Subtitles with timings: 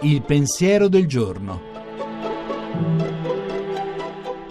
[0.00, 1.60] Il pensiero del giorno.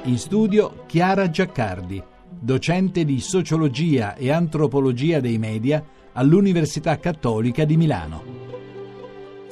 [0.05, 5.83] In studio Chiara Giaccardi, docente di sociologia e antropologia dei media
[6.13, 8.32] all'Università Cattolica di Milano.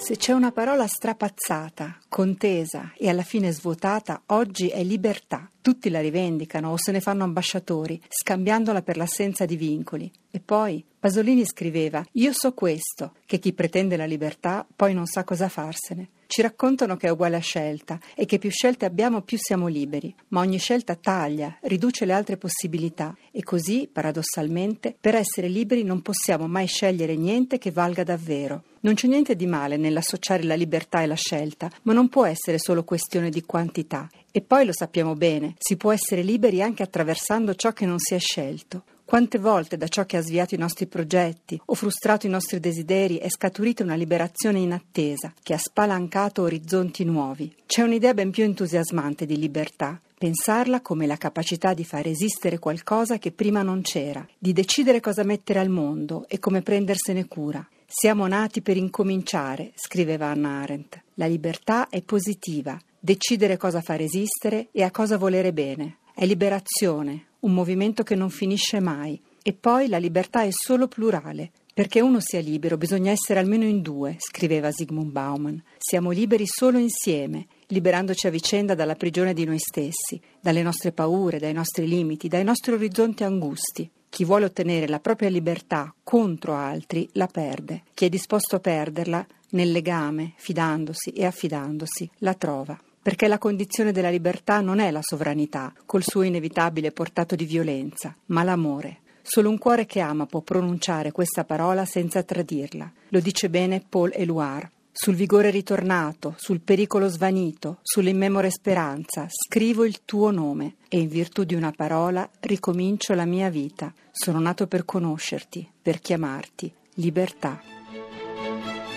[0.01, 5.47] Se c'è una parola strapazzata, contesa e alla fine svuotata, oggi è libertà.
[5.61, 10.11] Tutti la rivendicano o se ne fanno ambasciatori, scambiandola per l'assenza di vincoli.
[10.31, 15.23] E poi Pasolini scriveva: Io so questo, che chi pretende la libertà poi non sa
[15.23, 16.09] cosa farsene.
[16.31, 20.15] Ci raccontano che è uguale a scelta e che più scelte abbiamo più siamo liberi,
[20.29, 26.01] ma ogni scelta taglia, riduce le altre possibilità e così, paradossalmente, per essere liberi non
[26.01, 28.63] possiamo mai scegliere niente che valga davvero.
[28.79, 32.59] Non c'è niente di male nell'associare la libertà e la scelta, ma non può essere
[32.59, 34.09] solo questione di quantità.
[34.31, 38.13] E poi lo sappiamo bene, si può essere liberi anche attraversando ciò che non si
[38.13, 38.83] è scelto.
[39.11, 43.17] Quante volte da ciò che ha sviato i nostri progetti o frustrato i nostri desideri
[43.17, 47.53] è scaturita una liberazione inattesa che ha spalancato orizzonti nuovi.
[47.65, 53.17] C'è un'idea ben più entusiasmante di libertà, pensarla come la capacità di far esistere qualcosa
[53.17, 57.67] che prima non c'era, di decidere cosa mettere al mondo e come prendersene cura.
[57.85, 61.01] Siamo nati per incominciare, scriveva Anna Arendt.
[61.15, 65.97] La libertà è positiva, decidere cosa far esistere e a cosa volere bene.
[66.13, 69.19] È liberazione, un movimento che non finisce mai.
[69.43, 71.51] E poi la libertà è solo plurale.
[71.73, 75.63] Perché uno sia libero bisogna essere almeno in due, scriveva Sigmund Bauman.
[75.77, 81.39] Siamo liberi solo insieme, liberandoci a vicenda dalla prigione di noi stessi, dalle nostre paure,
[81.39, 83.89] dai nostri limiti, dai nostri orizzonti angusti.
[84.09, 87.83] Chi vuole ottenere la propria libertà contro altri la perde.
[87.93, 93.91] Chi è disposto a perderla, nel legame, fidandosi e affidandosi, la trova perché la condizione
[93.91, 98.99] della libertà non è la sovranità, col suo inevitabile portato di violenza, ma l'amore.
[99.21, 102.91] Solo un cuore che ama può pronunciare questa parola senza tradirla.
[103.09, 104.69] Lo dice bene Paul Eluard.
[104.93, 111.43] Sul vigore ritornato, sul pericolo svanito, sull'immemore speranza, scrivo il tuo nome e in virtù
[111.43, 113.93] di una parola ricomincio la mia vita.
[114.11, 117.80] Sono nato per conoscerti, per chiamarti libertà.